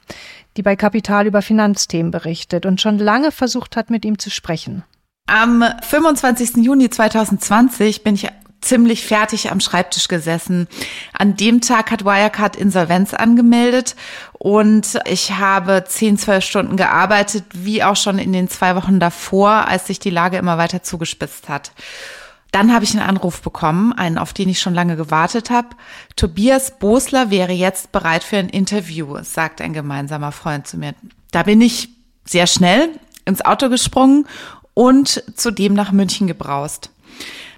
[0.58, 4.84] die bei Kapital über Finanzthemen berichtet und schon lange versucht hat, mit ihm zu sprechen.
[5.28, 6.58] Am 25.
[6.58, 8.28] Juni 2020 bin ich
[8.62, 10.68] ziemlich fertig am Schreibtisch gesessen.
[11.14, 13.96] An dem Tag hat Wirecard Insolvenz angemeldet
[14.34, 19.68] und ich habe 10, 12 Stunden gearbeitet, wie auch schon in den zwei Wochen davor,
[19.68, 21.72] als sich die Lage immer weiter zugespitzt hat.
[22.52, 25.70] Dann habe ich einen Anruf bekommen, einen, auf den ich schon lange gewartet habe.
[26.18, 30.94] Tobias Bosler wäre jetzt bereit für ein Interview, sagt ein gemeinsamer Freund zu mir.
[31.32, 31.90] Da bin ich
[32.26, 32.90] sehr schnell
[33.26, 34.28] ins Auto gesprungen
[34.74, 36.90] und zudem nach München gebraust.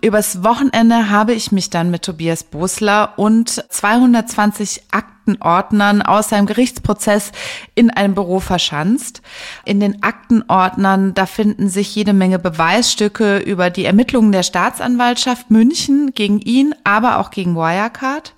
[0.03, 7.31] Übers Wochenende habe ich mich dann mit Tobias Bosler und 220 Aktenordnern aus seinem Gerichtsprozess
[7.73, 9.21] in einem Büro verschanzt.
[9.63, 16.11] In den Aktenordnern, da finden sich jede Menge Beweisstücke über die Ermittlungen der Staatsanwaltschaft München
[16.13, 18.33] gegen ihn, aber auch gegen Wirecard.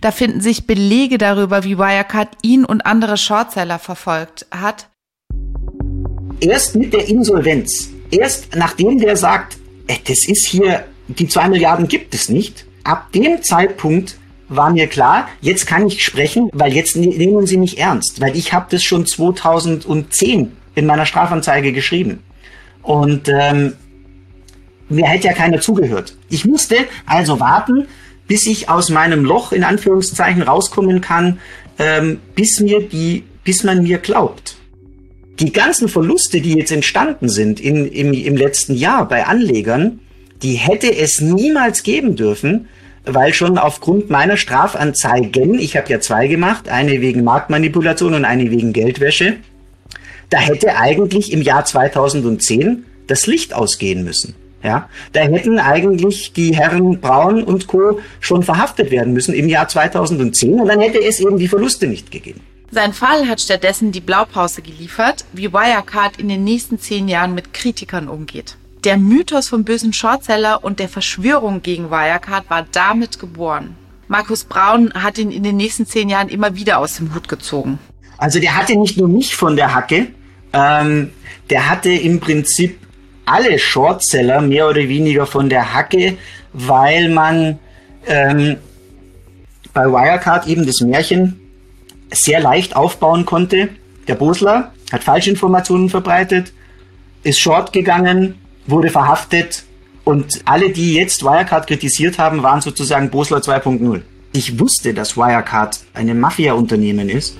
[0.00, 4.88] Da finden sich Belege darüber, wie Wirecard ihn und andere Shortseller verfolgt hat.
[6.40, 9.58] Erst mit der Insolvenz, erst nachdem der sagt,
[10.06, 12.66] das ist hier, die zwei Milliarden gibt es nicht.
[12.84, 14.16] Ab dem Zeitpunkt
[14.48, 18.36] war mir klar, jetzt kann ich sprechen, weil jetzt ne-, nehmen Sie mich ernst, weil
[18.36, 22.22] ich habe das schon 2010 in meiner Strafanzeige geschrieben.
[22.82, 23.74] Und ähm,
[24.88, 26.16] mir hätte ja keiner zugehört.
[26.30, 27.88] Ich musste also warten,
[28.26, 31.40] bis ich aus meinem Loch in Anführungszeichen rauskommen kann,
[31.78, 34.57] ähm, bis mir die, bis man mir glaubt
[35.40, 40.00] die ganzen Verluste, die jetzt entstanden sind in, im, im letzten Jahr bei Anlegern,
[40.42, 42.68] die hätte es niemals geben dürfen,
[43.04, 48.50] weil schon aufgrund meiner Strafanzeigen, ich habe ja zwei gemacht, eine wegen Marktmanipulation und eine
[48.50, 49.36] wegen Geldwäsche,
[50.30, 54.34] da hätte eigentlich im Jahr 2010 das Licht ausgehen müssen.
[54.62, 58.00] Ja, da hätten eigentlich die Herren Braun und Co.
[58.18, 62.10] schon verhaftet werden müssen im Jahr 2010 und dann hätte es eben die Verluste nicht
[62.10, 62.40] gegeben.
[62.70, 67.54] Sein Fall hat stattdessen die Blaupause geliefert, wie Wirecard in den nächsten zehn Jahren mit
[67.54, 68.56] Kritikern umgeht.
[68.84, 73.74] Der Mythos vom bösen Shortseller und der Verschwörung gegen Wirecard war damit geboren.
[74.06, 77.78] Markus Braun hat ihn in den nächsten zehn Jahren immer wieder aus dem Hut gezogen.
[78.18, 80.08] Also der hatte nicht nur mich von der Hacke,
[80.52, 81.10] ähm,
[81.50, 82.78] der hatte im Prinzip
[83.24, 86.18] alle Shortseller mehr oder weniger von der Hacke,
[86.52, 87.58] weil man
[88.06, 88.56] ähm,
[89.72, 91.40] bei Wirecard eben das Märchen
[92.10, 93.70] sehr leicht aufbauen konnte.
[94.06, 96.52] Der Bosler hat Falschinformationen verbreitet,
[97.22, 99.64] ist short gegangen, wurde verhaftet
[100.04, 104.02] und alle, die jetzt Wirecard kritisiert haben, waren sozusagen Bosler 2.0.
[104.32, 107.36] Ich wusste, dass Wirecard eine Mafia-Unternehmen ist.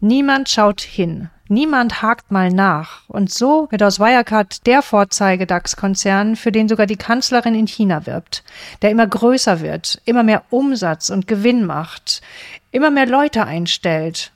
[0.00, 1.30] Niemand schaut hin.
[1.52, 3.08] Niemand hakt mal nach.
[3.08, 8.44] Und so wird aus Wirecard der Vorzeige-DAX-Konzern, für den sogar die Kanzlerin in China wirbt,
[8.82, 12.22] der immer größer wird, immer mehr Umsatz und Gewinn macht,
[12.70, 14.30] immer mehr Leute einstellt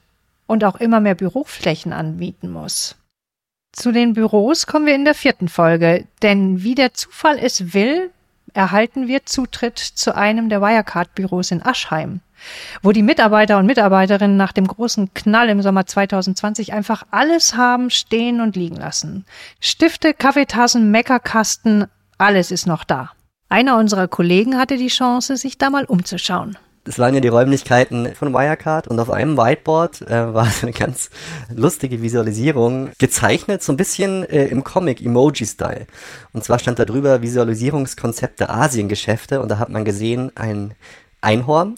[0.45, 2.97] und auch immer mehr Büroflächen anbieten muss.
[3.71, 8.11] Zu den Büros kommen wir in der vierten Folge, denn wie der Zufall es will,
[8.53, 12.19] erhalten wir Zutritt zu einem der Wirecard-Büros in Aschheim
[12.81, 17.89] wo die Mitarbeiter und Mitarbeiterinnen nach dem großen Knall im Sommer 2020 einfach alles haben
[17.89, 19.25] stehen und liegen lassen.
[19.59, 21.85] Stifte, Kaffeetassen, Meckerkasten,
[22.17, 23.11] alles ist noch da.
[23.49, 26.57] Einer unserer Kollegen hatte die Chance, sich da mal umzuschauen.
[26.85, 31.09] Das waren ja die Räumlichkeiten von Wirecard und auf einem Whiteboard äh, war eine ganz
[31.49, 35.87] lustige Visualisierung gezeichnet, so ein bisschen äh, im Comic Emoji-Style.
[36.31, 40.75] Und zwar stand da drüber Visualisierungskonzept der Asiengeschäfte und da hat man gesehen ein
[41.21, 41.75] Einhorn,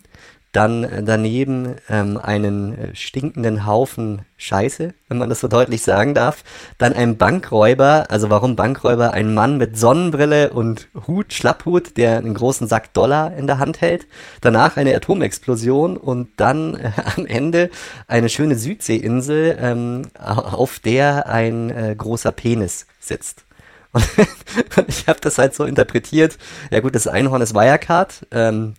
[0.58, 6.43] dann daneben ähm, einen äh, stinkenden Haufen Scheiße, wenn man das so deutlich sagen darf.
[6.80, 9.14] Dann ein Bankräuber, also warum Bankräuber?
[9.14, 13.82] Ein Mann mit Sonnenbrille und Hut, Schlapphut, der einen großen Sack Dollar in der Hand
[13.82, 14.08] hält.
[14.41, 17.70] Danach eine Atomexplosion und dann äh, am Ende
[18.08, 23.45] eine schöne Südseeinsel, ähm, auf der ein äh, großer Penis sitzt.
[23.93, 26.38] Und ich habe das halt so interpretiert.
[26.70, 28.28] Ja gut, das Einhorn ist Wirecard.
[28.32, 28.76] Ähm,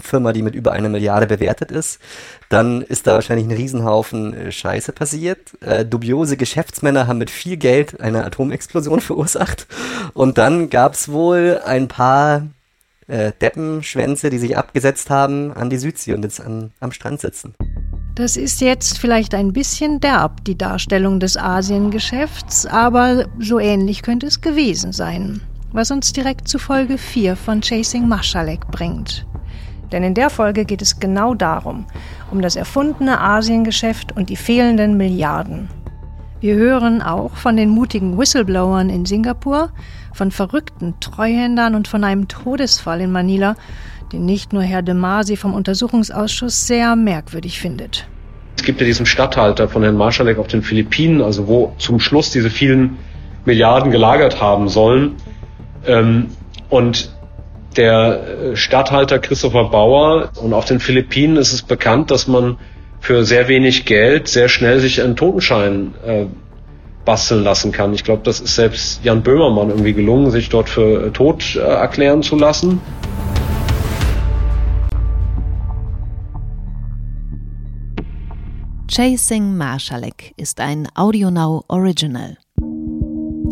[0.00, 2.00] Firma, die mit über einer Milliarde bewertet ist,
[2.48, 5.52] dann ist da wahrscheinlich ein Riesenhaufen äh, Scheiße passiert.
[5.60, 9.66] Äh, dubiose Geschäftsmänner haben mit viel Geld eine Atomexplosion verursacht.
[10.14, 12.46] Und dann gab es wohl ein paar
[13.08, 17.54] äh, Deppenschwänze, die sich abgesetzt haben an die Südsee und jetzt an, am Strand sitzen.
[18.14, 24.26] Das ist jetzt vielleicht ein bisschen derb, die Darstellung des Asiengeschäfts, aber so ähnlich könnte
[24.26, 25.40] es gewesen sein.
[25.72, 29.26] Was uns direkt zu Folge 4 von Chasing Maschalek bringt.
[29.92, 31.86] Denn in der Folge geht es genau darum,
[32.30, 35.68] um das erfundene Asiengeschäft und die fehlenden Milliarden.
[36.40, 39.70] Wir hören auch von den mutigen Whistleblowern in Singapur,
[40.12, 43.54] von verrückten Treuhändern und von einem Todesfall in Manila,
[44.12, 48.06] den nicht nur Herr de Masi vom Untersuchungsausschuss sehr merkwürdig findet.
[48.56, 52.30] Es gibt ja diesen Statthalter von Herrn Marschalek auf den Philippinen, also wo zum Schluss
[52.30, 52.96] diese vielen
[53.44, 55.16] Milliarden gelagert haben sollen.
[55.86, 56.26] Ähm,
[56.70, 57.12] und
[57.76, 60.30] der äh, Statthalter Christopher Bauer.
[60.40, 62.58] Und auf den Philippinen ist es bekannt, dass man
[63.00, 66.26] für sehr wenig Geld sehr schnell sich einen Totenschein äh,
[67.04, 67.92] basteln lassen kann.
[67.94, 71.60] Ich glaube, das ist selbst Jan Böhmermann irgendwie gelungen, sich dort für äh, tot äh,
[71.60, 72.80] erklären zu lassen.
[78.88, 82.36] Chasing Marschalek ist ein AudioNow Original.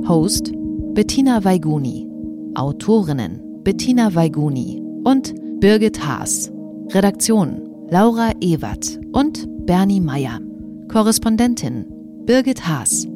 [0.06, 0.52] Host
[0.94, 2.06] Bettina Weiguni.
[2.54, 6.50] Autorinnen Bettina Weiguni und Birgit Haas.
[6.92, 10.40] Redaktion Laura Ewert und Bernie Meyer.
[10.88, 11.84] Korrespondentin
[12.24, 13.06] Birgit Haas.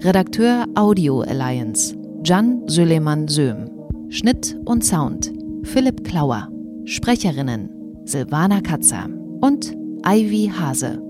[0.00, 3.68] Redakteur Audio Alliance Jan Süleyman Söhm.
[4.08, 5.32] Schnitt und Sound
[5.64, 6.48] Philipp Klauer.
[6.84, 7.68] Sprecherinnen
[8.04, 9.08] Silvana Katzer
[9.40, 9.76] und
[10.06, 11.02] Ivy Hase.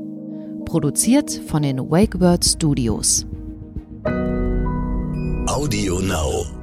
[0.64, 3.26] Produziert von den Wakeword Studios.
[5.46, 6.57] Audio Now.